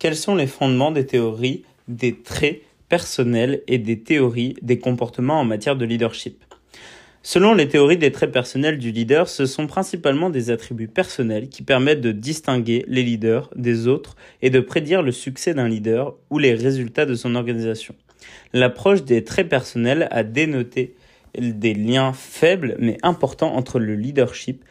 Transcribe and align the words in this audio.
quels 0.00 0.16
sont 0.16 0.34
les 0.34 0.48
fondements 0.48 0.90
des 0.90 1.06
théories 1.06 1.62
des 1.86 2.16
traits 2.16 2.62
personnels 2.88 3.62
et 3.68 3.78
des 3.78 4.00
théories 4.00 4.56
des 4.62 4.78
comportements 4.78 5.38
en 5.38 5.44
matière 5.44 5.76
de 5.76 5.84
leadership? 5.84 6.42
Selon 7.22 7.52
les 7.52 7.68
théories 7.68 7.98
des 7.98 8.10
traits 8.10 8.32
personnels 8.32 8.78
du 8.78 8.92
leader, 8.92 9.28
ce 9.28 9.44
sont 9.44 9.66
principalement 9.66 10.30
des 10.30 10.50
attributs 10.50 10.88
personnels 10.88 11.50
qui 11.50 11.62
permettent 11.62 12.00
de 12.00 12.12
distinguer 12.12 12.82
les 12.88 13.02
leaders 13.02 13.50
des 13.54 13.88
autres 13.88 14.16
et 14.40 14.48
de 14.48 14.60
prédire 14.60 15.02
le 15.02 15.12
succès 15.12 15.52
d'un 15.52 15.68
leader 15.68 16.14
ou 16.30 16.38
les 16.38 16.54
résultats 16.54 17.04
de 17.04 17.14
son 17.14 17.34
organisation. 17.34 17.94
L'approche 18.54 19.04
des 19.04 19.22
traits 19.22 19.50
personnels 19.50 20.08
a 20.10 20.22
dénoté 20.22 20.94
des 21.38 21.74
liens 21.74 22.14
faibles 22.14 22.74
mais 22.78 22.96
importants 23.02 23.54
entre 23.54 23.78
le 23.78 23.96
leadership 23.96 24.64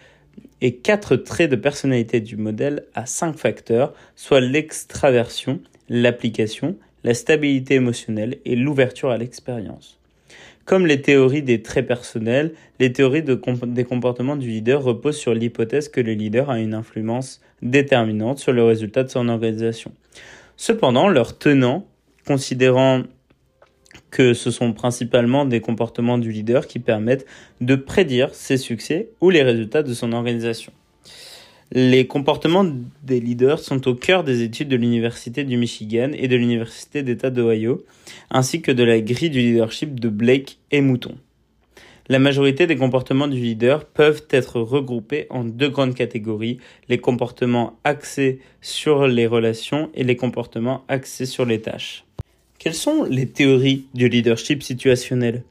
et 0.62 0.76
quatre 0.76 1.16
traits 1.16 1.50
de 1.50 1.55
personnalité 1.55 2.20
du 2.20 2.38
modèle 2.38 2.86
à 2.94 3.05
cinq 3.05 3.38
facteurs, 3.38 3.94
soit 4.16 4.41
l'extraversion, 4.41 5.59
l'application, 5.89 6.76
la 7.04 7.13
stabilité 7.13 7.76
émotionnelle 7.76 8.38
et 8.45 8.55
l'ouverture 8.55 9.09
à 9.09 9.17
l'expérience. 9.17 10.00
Comme 10.66 10.86
les 10.86 11.02
théories 11.02 11.41
des 11.41 11.64
traits 11.64 11.88
personnels, 11.88 12.53
les 12.80 12.94
théories 12.94 13.23
des 13.23 13.84
comportements 13.86 14.36
du 14.36 14.50
leader 14.50 14.84
reposent 14.84 15.17
sur 15.17 15.34
l'hypothèse 15.34 15.90
que 15.90 16.02
le 16.02 16.14
leader 16.14 16.52
a 16.52 16.59
une 16.59 16.76
influence 16.76 17.41
déterminante 17.64 18.38
sur 18.38 18.53
le 18.53 18.64
résultat 18.64 19.03
de 19.03 19.09
son 19.09 19.30
organisation. 19.30 19.91
Cependant, 20.58 21.08
leurs 21.08 21.39
tenants, 21.39 21.88
considérant 22.28 23.02
que 24.12 24.34
ce 24.34 24.52
sont 24.52 24.73
principalement 24.73 25.45
des 25.45 25.62
comportements 25.62 26.17
du 26.17 26.31
leader 26.31 26.67
qui 26.67 26.80
permettent 26.80 27.26
de 27.62 27.76
prédire 27.76 28.34
ses 28.34 28.58
succès 28.58 29.09
ou 29.22 29.30
les 29.30 29.44
résultats 29.44 29.84
de 29.84 29.94
son 29.94 30.13
organisation. 30.13 30.72
Les 31.72 32.08
comportements 32.08 32.66
des 33.03 33.20
leaders 33.20 33.59
sont 33.59 33.88
au 33.88 33.94
cœur 33.94 34.23
des 34.23 34.41
études 34.41 34.70
de 34.70 34.76
l'Université 34.76 35.44
du 35.44 35.55
Michigan 35.55 36.09
et 36.14 36.27
de 36.27 36.36
l'Université 36.36 37.03
d'État 37.03 37.30
d'Ohio, 37.30 37.86
ainsi 38.31 38.64
que 38.64 38.72
de 38.72 38.83
la 38.83 39.00
grille 39.02 39.30
du 39.30 39.39
leadership 39.39 40.00
de 40.00 40.09
Blake 40.09 40.58
et 40.72 40.81
Mouton. 40.81 41.16
La 42.08 42.17
majorité 42.17 42.66
des 42.66 42.76
comportements 42.76 43.28
du 43.28 43.39
leader 43.39 43.86
peuvent 43.86 44.26
être 44.31 44.59
regroupés 44.59 45.28
en 45.30 45.44
deux 45.44 45.70
grandes 45.70 45.94
catégories, 45.94 46.58
les 46.88 46.98
comportements 46.98 47.78
axés 47.83 48.39
sur 48.61 49.08
les 49.08 49.28
relations 49.28 49.92
et 49.94 50.03
les 50.03 50.16
comportements 50.16 50.83
axés 50.88 51.28
sur 51.28 51.45
les 51.45 51.61
tâches. 51.61 52.03
Quelles 52.59 52.73
sont 52.73 53.05
les 53.05 53.25
théories 53.25 53.85
du 53.93 54.09
leadership 54.09 54.63
situationnel? 54.63 55.43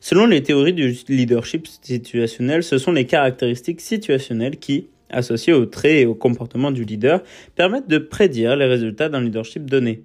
Selon 0.00 0.26
les 0.26 0.42
théories 0.42 0.74
du 0.74 0.94
leadership 1.08 1.66
situationnel, 1.66 2.62
ce 2.62 2.76
sont 2.76 2.92
les 2.92 3.06
caractéristiques 3.06 3.80
situationnelles 3.80 4.58
qui, 4.58 4.88
associés 5.08 5.54
aux 5.54 5.64
traits 5.64 6.02
et 6.02 6.04
au 6.04 6.14
comportement 6.14 6.70
du 6.70 6.84
leader, 6.84 7.22
permettent 7.54 7.88
de 7.88 7.96
prédire 7.96 8.54
les 8.54 8.66
résultats 8.66 9.08
d'un 9.08 9.22
leadership 9.22 9.64
donné. 9.64 10.02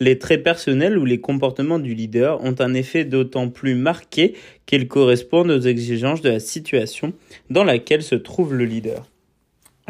Les 0.00 0.18
traits 0.18 0.42
personnels 0.42 0.96
ou 0.96 1.04
les 1.04 1.20
comportements 1.20 1.78
du 1.78 1.92
leader 1.92 2.42
ont 2.42 2.54
un 2.60 2.72
effet 2.72 3.04
d'autant 3.04 3.50
plus 3.50 3.74
marqué 3.74 4.32
qu'ils 4.64 4.88
correspondent 4.88 5.50
aux 5.50 5.60
exigences 5.60 6.22
de 6.22 6.30
la 6.30 6.40
situation 6.40 7.12
dans 7.50 7.64
laquelle 7.64 8.02
se 8.02 8.14
trouve 8.14 8.54
le 8.54 8.64
leader. 8.64 9.09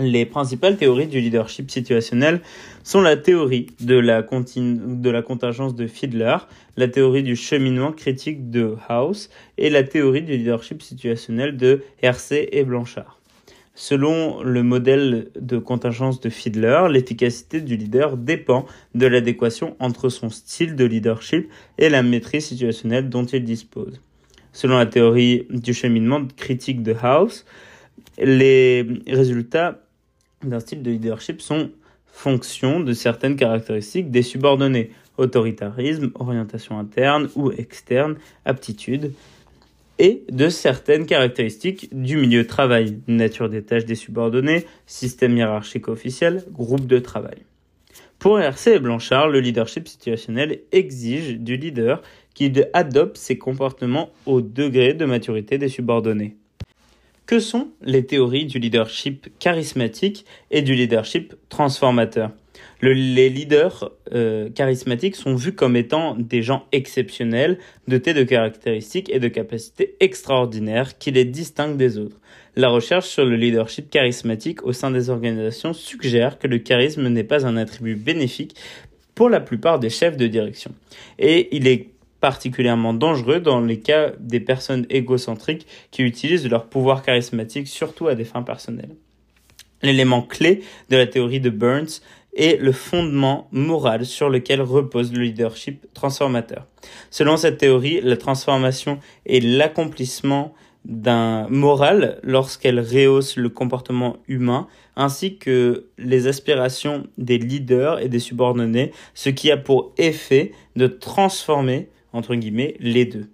Les 0.01 0.25
principales 0.25 0.79
théories 0.79 1.09
du 1.09 1.21
leadership 1.21 1.71
situationnel 1.71 2.41
sont 2.85 3.03
la 3.03 3.19
théorie 3.19 3.67
de 3.81 3.97
la, 3.97 4.23
contingence 4.23 5.75
de 5.75 5.87
Fiedler, 5.87 6.37
la 6.79 6.89
théorie 6.89 7.23
du 7.23 7.37
cheminement 7.37 7.93
critique 7.93 8.51
de 8.51 8.77
House 8.89 9.29
et 9.59 9.69
la 9.69 9.83
théorie 9.83 10.23
du 10.23 10.33
leadership 10.39 10.81
situationnel 10.81 11.59
de 11.59 11.83
Hersey 12.01 12.49
et 12.53 12.65
Blanchard. 12.65 13.21
Selon 13.75 14.43
le 14.43 14.63
modèle 14.63 15.29
de 15.39 15.59
contingence 15.59 16.21
de 16.21 16.31
Fiedler, 16.31 16.87
l'efficacité 16.91 17.61
du 17.61 17.77
leader 17.77 18.17
dépend 18.17 18.65
de 18.95 19.07
l'adéquation 19.07 19.77
entre 19.81 20.09
son 20.09 20.31
style 20.31 20.77
de 20.77 20.85
leadership 20.87 21.51
et 21.77 21.91
la 21.91 22.03
maîtrise 22.03 22.47
situationnelle 22.47 23.11
dont 23.11 23.27
il 23.27 23.45
dispose. 23.45 24.01
Selon 24.53 24.79
la 24.79 24.87
théorie 24.87 25.47
du 25.51 25.75
cheminement 25.75 26.27
critique 26.37 26.83
de 26.83 26.95
House, 27.03 27.45
les 28.19 28.87
résultats 29.07 29.81
d'un 30.45 30.61
style 30.61 30.83
de 30.83 30.91
leadership 30.91 31.41
sont 31.41 31.71
fonction 32.13 32.81
de 32.81 32.93
certaines 32.93 33.37
caractéristiques 33.37 34.11
des 34.11 34.23
subordonnés, 34.23 34.91
autoritarisme, 35.17 36.11
orientation 36.15 36.79
interne 36.79 37.29
ou 37.37 37.51
externe, 37.53 38.17
aptitude, 38.45 39.13
et 39.99 40.25
de 40.31 40.49
certaines 40.49 41.05
caractéristiques 41.05 41.91
du 41.93 42.17
milieu 42.17 42.43
de 42.43 42.49
travail, 42.49 42.99
nature 43.07 43.51
des 43.51 43.63
tâches 43.63 43.85
des 43.85 43.95
subordonnés, 43.95 44.67
système 44.87 45.37
hiérarchique 45.37 45.89
officiel, 45.89 46.43
groupe 46.51 46.87
de 46.87 46.99
travail. 46.99 47.45
Pour 48.19 48.41
RC 48.41 48.75
et 48.75 48.79
Blanchard, 48.79 49.29
le 49.29 49.41
leadership 49.41 49.89
situationnel 49.89 50.61
exige 50.73 51.39
du 51.39 51.57
leader 51.57 52.03
qu'il 52.35 52.69
adopte 52.73 53.19
ses 53.19 53.37
comportements 53.37 54.11
au 54.25 54.41
degré 54.41 54.95
de 54.95 55.05
maturité 55.05 55.59
des 55.59 55.69
subordonnés. 55.69 56.37
Que 57.31 57.39
sont 57.39 57.69
les 57.81 58.05
théories 58.05 58.47
du 58.47 58.59
leadership 58.59 59.29
charismatique 59.39 60.25
et 60.51 60.63
du 60.63 60.75
leadership 60.75 61.37
transformateur? 61.49 62.33
Les 62.83 63.29
leaders 63.29 63.93
euh, 64.13 64.51
charismatiques 64.51 65.15
sont 65.15 65.37
vus 65.37 65.53
comme 65.53 65.77
étant 65.77 66.17
des 66.17 66.43
gens 66.43 66.67
exceptionnels, 66.73 67.61
dotés 67.87 68.15
de 68.15 68.25
caractéristiques 68.25 69.11
et 69.15 69.21
de 69.21 69.29
capacités 69.29 69.95
extraordinaires 70.01 70.99
qui 70.99 71.13
les 71.13 71.25
distinguent 71.25 71.77
des 71.77 71.99
autres. 71.99 72.19
La 72.57 72.69
recherche 72.69 73.07
sur 73.07 73.25
le 73.25 73.37
leadership 73.37 73.91
charismatique 73.91 74.65
au 74.65 74.73
sein 74.73 74.91
des 74.91 75.09
organisations 75.09 75.73
suggère 75.73 76.37
que 76.37 76.49
le 76.49 76.59
charisme 76.59 77.07
n'est 77.07 77.23
pas 77.23 77.47
un 77.47 77.57
attribut 77.57 77.95
bénéfique 77.95 78.57
pour 79.15 79.29
la 79.29 79.39
plupart 79.39 79.79
des 79.79 79.91
chefs 79.91 80.17
de 80.17 80.27
direction. 80.27 80.73
Et 81.21 81.57
il 81.57 81.69
est 81.69 81.91
particulièrement 82.21 82.95
dangereux 82.95 83.41
dans 83.41 83.61
les 83.61 83.81
cas 83.81 84.13
des 84.19 84.41
personnes 84.41 84.87
égocentriques 84.91 85.67
qui 85.91 86.03
utilisent 86.03 86.49
leur 86.49 86.67
pouvoir 86.67 87.03
charismatique 87.03 87.69
surtout 87.69 88.09
à 88.09 88.15
des 88.15 88.25
fins 88.25 88.43
personnelles. 88.43 88.95
L'élément 89.83 90.23
clé 90.23 90.63
de 90.91 90.97
la 90.97 91.07
théorie 91.07 91.41
de 91.41 91.51
Burns 91.51 92.01
et 92.35 92.57
le 92.57 92.73
fondement 92.73 93.49
moral 93.51 94.07
sur 94.07 94.29
lequel 94.29 94.61
repose 94.61 95.13
le 95.13 95.23
leadership 95.23 95.87
transformateur. 95.95 96.67
Selon 97.11 97.37
cette 97.37 97.59
théorie, 97.59 98.01
la 98.03 98.17
transformation 98.17 99.01
est 99.27 99.43
l'accomplissement 99.43 100.55
d'un 100.85 101.47
moral 101.49 102.21
lorsqu'elle 102.23 102.81
rehausse 102.81 103.37
le 103.37 103.49
comportement 103.49 104.17
humain 104.29 104.67
ainsi 104.97 105.37
que 105.37 105.87
les 105.99 106.27
aspirations 106.27 107.07
des 107.19 107.39
leaders 107.39 108.01
et 108.01 108.09
des 108.09 108.19
subordonnés, 108.19 108.93
ce 109.15 109.31
qui 109.31 109.51
a 109.51 109.57
pour 109.57 109.93
effet 109.99 110.53
de 110.77 110.87
transformer, 110.87 111.89
entre 112.13 112.35
guillemets, 112.35 112.77
les 112.81 113.05
deux. 113.05 113.29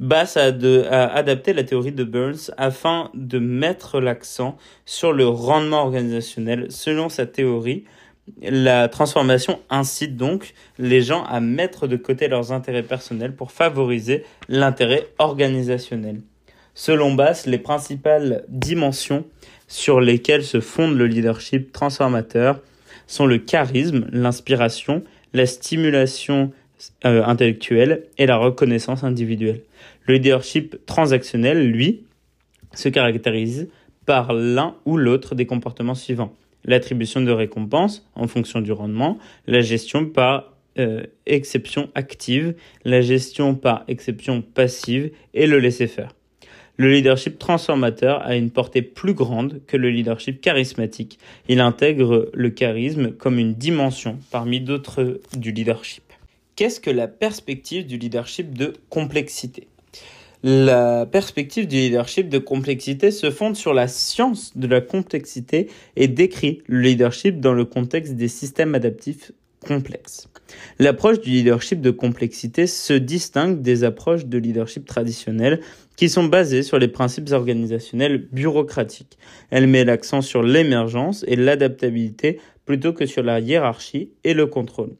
Bass 0.00 0.36
a, 0.36 0.46
a, 0.46 1.06
adapté 1.14 1.52
la 1.52 1.64
théorie 1.64 1.92
de 1.92 2.04
Burns 2.04 2.50
afin 2.56 3.10
de 3.14 3.38
mettre 3.38 4.00
l'accent 4.00 4.56
sur 4.84 5.12
le 5.12 5.28
rendement 5.28 5.82
organisationnel. 5.82 6.66
Selon 6.70 7.08
sa 7.08 7.26
théorie, 7.26 7.84
la 8.40 8.88
transformation 8.88 9.60
incite 9.70 10.16
donc 10.16 10.54
les 10.78 11.02
gens 11.02 11.24
à 11.24 11.40
mettre 11.40 11.86
de 11.86 11.96
côté 11.96 12.28
leurs 12.28 12.52
intérêts 12.52 12.82
personnels 12.82 13.34
pour 13.34 13.52
favoriser 13.52 14.24
l'intérêt 14.48 15.08
organisationnel. 15.18 16.20
Selon 16.74 17.14
Bass, 17.14 17.46
les 17.46 17.58
principales 17.58 18.44
dimensions 18.48 19.24
sur 19.68 20.00
lesquelles 20.00 20.44
se 20.44 20.60
fonde 20.60 20.96
le 20.96 21.06
leadership 21.06 21.72
transformateur 21.72 22.60
sont 23.06 23.26
le 23.26 23.38
charisme, 23.38 24.06
l'inspiration, 24.12 25.02
la 25.34 25.46
stimulation 25.46 26.52
euh, 27.04 27.24
intellectuelle 27.24 28.04
et 28.18 28.26
la 28.26 28.36
reconnaissance 28.36 29.04
individuelle. 29.04 29.60
Le 30.06 30.14
leadership 30.14 30.84
transactionnel, 30.86 31.70
lui, 31.70 32.04
se 32.74 32.88
caractérise 32.88 33.68
par 34.06 34.32
l'un 34.32 34.74
ou 34.84 34.96
l'autre 34.96 35.34
des 35.34 35.46
comportements 35.46 35.94
suivants 35.94 36.34
l'attribution 36.64 37.20
de 37.20 37.30
récompenses 37.30 38.06
en 38.14 38.26
fonction 38.26 38.60
du 38.60 38.72
rendement, 38.72 39.18
la 39.46 39.60
gestion 39.60 40.06
par 40.06 40.52
euh, 40.78 41.02
exception 41.26 41.90
active, 41.94 42.54
la 42.84 43.00
gestion 43.00 43.54
par 43.54 43.84
exception 43.88 44.42
passive 44.42 45.10
et 45.34 45.46
le 45.46 45.58
laisser-faire. 45.58 46.14
Le 46.78 46.90
leadership 46.90 47.38
transformateur 47.38 48.22
a 48.22 48.34
une 48.34 48.50
portée 48.50 48.80
plus 48.80 49.12
grande 49.12 49.60
que 49.66 49.76
le 49.76 49.90
leadership 49.90 50.40
charismatique. 50.40 51.18
Il 51.48 51.60
intègre 51.60 52.30
le 52.32 52.50
charisme 52.50 53.12
comme 53.12 53.38
une 53.38 53.54
dimension 53.54 54.18
parmi 54.30 54.60
d'autres 54.60 55.20
du 55.36 55.52
leadership. 55.52 56.02
Qu'est-ce 56.54 56.80
que 56.80 56.90
la 56.90 57.08
perspective 57.08 57.86
du 57.86 57.96
leadership 57.96 58.56
de 58.56 58.74
complexité? 58.90 59.68
La 60.42 61.06
perspective 61.06 61.66
du 61.66 61.76
leadership 61.76 62.28
de 62.28 62.36
complexité 62.36 63.10
se 63.10 63.30
fonde 63.30 63.56
sur 63.56 63.72
la 63.72 63.88
science 63.88 64.56
de 64.56 64.66
la 64.66 64.82
complexité 64.82 65.68
et 65.96 66.08
décrit 66.08 66.60
le 66.66 66.80
leadership 66.80 67.40
dans 67.40 67.54
le 67.54 67.64
contexte 67.64 68.16
des 68.16 68.28
systèmes 68.28 68.74
adaptifs 68.74 69.32
complexe. 69.66 70.28
L'approche 70.78 71.20
du 71.20 71.30
leadership 71.30 71.80
de 71.80 71.90
complexité 71.90 72.66
se 72.66 72.92
distingue 72.92 73.62
des 73.62 73.82
approches 73.82 74.26
de 74.26 74.36
leadership 74.36 74.84
traditionnelles 74.84 75.60
qui 75.96 76.10
sont 76.10 76.24
basées 76.24 76.62
sur 76.62 76.78
les 76.78 76.88
principes 76.88 77.30
organisationnels 77.32 78.28
bureaucratiques. 78.30 79.16
Elle 79.50 79.68
met 79.68 79.84
l'accent 79.84 80.20
sur 80.20 80.42
l'émergence 80.42 81.24
et 81.28 81.36
l'adaptabilité 81.36 82.40
plutôt 82.66 82.92
que 82.92 83.06
sur 83.06 83.22
la 83.22 83.40
hiérarchie 83.40 84.10
et 84.24 84.34
le 84.34 84.46
contrôle. 84.46 84.96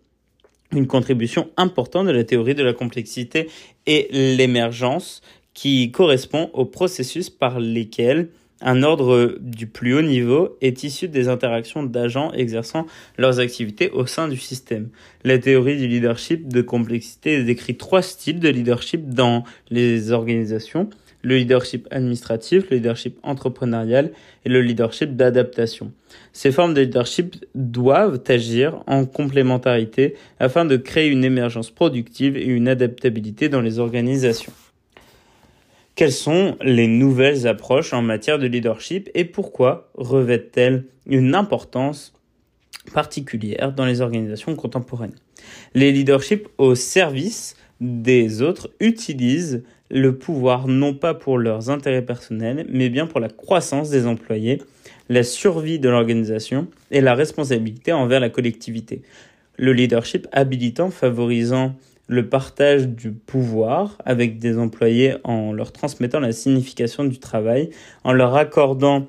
Une 0.72 0.86
contribution 0.86 1.50
importante 1.56 2.06
de 2.06 2.12
la 2.12 2.24
théorie 2.24 2.54
de 2.54 2.62
la 2.62 2.72
complexité 2.72 3.48
est 3.86 4.10
l'émergence 4.10 5.20
qui 5.52 5.90
correspond 5.90 6.50
au 6.54 6.64
processus 6.64 7.28
par 7.28 7.60
lesquels 7.60 8.30
un 8.62 8.82
ordre 8.82 9.36
du 9.40 9.66
plus 9.66 9.94
haut 9.94 10.02
niveau 10.02 10.56
est 10.60 10.84
issu 10.84 11.08
des 11.08 11.28
interactions 11.28 11.82
d'agents 11.82 12.32
exerçant 12.32 12.86
leurs 13.18 13.40
activités 13.40 13.90
au 13.90 14.06
sein 14.06 14.28
du 14.28 14.36
système. 14.36 14.88
La 15.24 15.38
théorie 15.38 15.76
du 15.76 15.88
leadership 15.88 16.48
de 16.48 16.62
complexité 16.62 17.42
décrit 17.42 17.76
trois 17.76 18.02
styles 18.02 18.40
de 18.40 18.48
leadership 18.48 19.08
dans 19.08 19.44
les 19.70 20.12
organisations. 20.12 20.90
Le 21.22 21.36
leadership 21.36 21.86
administratif, 21.90 22.70
le 22.70 22.76
leadership 22.76 23.18
entrepreneurial 23.22 24.10
et 24.44 24.48
le 24.48 24.60
leadership 24.60 25.14
d'adaptation. 25.16 25.92
Ces 26.32 26.50
formes 26.50 26.74
de 26.74 26.80
leadership 26.80 27.44
doivent 27.54 28.20
agir 28.26 28.82
en 28.86 29.06
complémentarité 29.06 30.14
afin 30.40 30.64
de 30.64 30.76
créer 30.76 31.08
une 31.08 31.24
émergence 31.24 31.70
productive 31.70 32.36
et 32.36 32.46
une 32.46 32.66
adaptabilité 32.66 33.48
dans 33.48 33.60
les 33.60 33.78
organisations. 33.78 34.52
Quelles 35.94 36.12
sont 36.12 36.56
les 36.62 36.86
nouvelles 36.86 37.46
approches 37.46 37.92
en 37.92 38.00
matière 38.00 38.38
de 38.38 38.46
leadership 38.46 39.10
et 39.14 39.26
pourquoi 39.26 39.90
revêtent-elles 39.94 40.86
une 41.06 41.34
importance 41.34 42.14
particulière 42.94 43.72
dans 43.72 43.84
les 43.84 44.00
organisations 44.00 44.56
contemporaines? 44.56 45.14
Les 45.74 45.92
leaderships 45.92 46.48
au 46.56 46.74
service 46.74 47.56
des 47.80 48.40
autres 48.40 48.70
utilisent 48.80 49.64
le 49.90 50.16
pouvoir 50.16 50.66
non 50.66 50.94
pas 50.94 51.12
pour 51.12 51.36
leurs 51.36 51.68
intérêts 51.68 52.04
personnels, 52.06 52.64
mais 52.70 52.88
bien 52.88 53.06
pour 53.06 53.20
la 53.20 53.28
croissance 53.28 53.90
des 53.90 54.06
employés, 54.06 54.62
la 55.10 55.22
survie 55.22 55.78
de 55.78 55.90
l'organisation 55.90 56.68
et 56.90 57.02
la 57.02 57.14
responsabilité 57.14 57.92
envers 57.92 58.20
la 58.20 58.30
collectivité. 58.30 59.02
Le 59.58 59.74
leadership 59.74 60.26
habilitant 60.32 60.90
favorisant 60.90 61.76
le 62.12 62.28
partage 62.28 62.88
du 62.88 63.10
pouvoir 63.10 63.96
avec 64.04 64.38
des 64.38 64.58
employés 64.58 65.14
en 65.24 65.52
leur 65.52 65.72
transmettant 65.72 66.20
la 66.20 66.32
signification 66.32 67.04
du 67.04 67.18
travail, 67.18 67.70
en 68.04 68.12
leur 68.12 68.36
accordant 68.36 69.06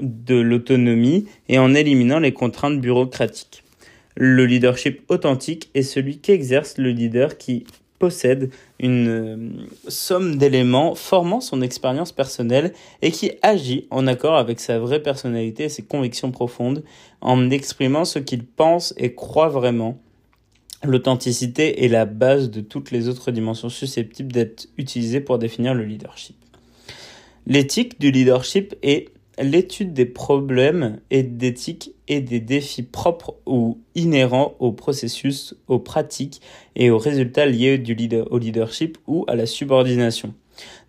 de 0.00 0.36
l'autonomie 0.36 1.26
et 1.48 1.58
en 1.58 1.74
éliminant 1.74 2.18
les 2.18 2.32
contraintes 2.32 2.80
bureaucratiques. 2.80 3.62
Le 4.14 4.46
leadership 4.46 5.02
authentique 5.08 5.68
est 5.74 5.82
celui 5.82 6.18
qu'exerce 6.18 6.78
le 6.78 6.90
leader 6.90 7.36
qui 7.36 7.66
possède 7.98 8.50
une 8.78 9.08
euh, 9.08 9.36
somme 9.88 10.36
d'éléments 10.36 10.94
formant 10.94 11.40
son 11.40 11.60
expérience 11.60 12.12
personnelle 12.12 12.72
et 13.02 13.10
qui 13.10 13.32
agit 13.42 13.86
en 13.90 14.06
accord 14.06 14.36
avec 14.36 14.60
sa 14.60 14.78
vraie 14.78 15.02
personnalité 15.02 15.64
et 15.64 15.68
ses 15.68 15.82
convictions 15.82 16.30
profondes 16.30 16.82
en 17.20 17.50
exprimant 17.50 18.04
ce 18.04 18.18
qu'il 18.18 18.44
pense 18.44 18.94
et 18.96 19.14
croit 19.14 19.48
vraiment 19.48 19.98
L'authenticité 20.86 21.84
est 21.84 21.88
la 21.88 22.06
base 22.06 22.50
de 22.50 22.60
toutes 22.60 22.90
les 22.90 23.08
autres 23.08 23.30
dimensions 23.30 23.68
susceptibles 23.68 24.32
d'être 24.32 24.68
utilisées 24.78 25.20
pour 25.20 25.38
définir 25.38 25.74
le 25.74 25.84
leadership. 25.84 26.36
L'éthique 27.46 28.00
du 28.00 28.10
leadership 28.10 28.74
est 28.82 29.10
l'étude 29.42 29.92
des 29.92 30.06
problèmes 30.06 31.00
et 31.10 31.22
d'éthique 31.22 31.92
et 32.08 32.20
des 32.20 32.40
défis 32.40 32.82
propres 32.82 33.36
ou 33.46 33.78
inhérents 33.94 34.54
au 34.58 34.72
processus, 34.72 35.54
aux 35.68 35.78
pratiques 35.78 36.40
et 36.74 36.90
aux 36.90 36.98
résultats 36.98 37.46
liés 37.46 37.82
au 38.30 38.38
leadership 38.38 38.98
ou 39.06 39.24
à 39.28 39.36
la 39.36 39.46
subordination. 39.46 40.34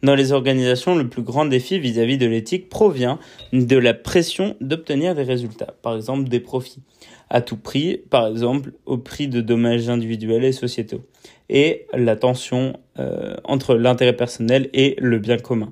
Dans 0.04 0.16
les 0.16 0.32
organisations, 0.32 0.96
le 0.96 1.08
plus 1.08 1.24
grand 1.24 1.46
défi 1.46 1.80
vis-à-vis 1.80 2.16
-vis 2.16 2.20
de 2.20 2.26
l'éthique 2.28 2.70
provient 2.70 3.20
de 3.54 3.78
la 3.78 3.94
pression 3.94 4.56
d'obtenir 4.62 5.16
des 5.16 5.24
résultats, 5.24 5.76
par 5.82 5.96
exemple 5.96 6.30
des 6.30 6.40
profits 6.40 6.84
à 7.30 7.42
tout 7.42 7.58
prix, 7.58 7.98
par 8.10 8.28
exemple 8.28 8.72
au 8.86 8.98
prix 8.98 9.28
de 9.28 9.42
dommages 9.42 9.90
individuels 9.90 10.46
et 10.46 10.52
sociétaux, 10.52 11.02
et 11.50 11.86
la 11.94 12.16
tension 12.16 12.80
euh, 13.00 13.36
entre 13.44 13.76
l'intérêt 13.76 14.16
personnel 14.16 14.70
et 14.74 14.96
le 15.00 15.20
bien 15.20 15.38
commun. 15.38 15.72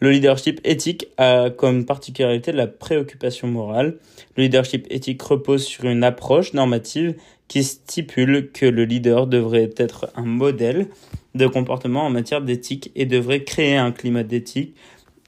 Le 0.00 0.10
leadership 0.10 0.60
éthique 0.64 1.08
a 1.16 1.48
comme 1.48 1.86
particularité 1.86 2.52
la 2.52 2.66
préoccupation 2.66 3.48
morale. 3.48 3.96
Le 4.36 4.42
leadership 4.42 4.86
éthique 4.90 5.22
repose 5.22 5.64
sur 5.64 5.84
une 5.84 6.04
approche 6.04 6.52
normative 6.52 7.14
qui 7.48 7.64
stipule 7.64 8.50
que 8.52 8.66
le 8.66 8.84
leader 8.84 9.26
devrait 9.26 9.70
être 9.76 10.10
un 10.14 10.26
modèle 10.26 10.88
de 11.34 11.46
comportement 11.46 12.04
en 12.04 12.10
matière 12.10 12.42
d'éthique 12.42 12.90
et 12.94 13.06
devrait 13.06 13.44
créer 13.44 13.76
un 13.76 13.92
climat 13.92 14.22
d'éthique 14.22 14.74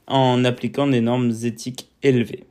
en 0.05 0.43
appliquant 0.45 0.87
des 0.87 1.01
normes 1.01 1.31
éthiques 1.43 1.87
élevées. 2.03 2.48